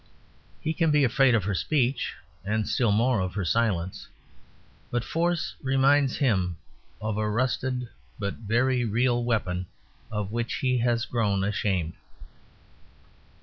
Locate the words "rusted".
7.29-7.87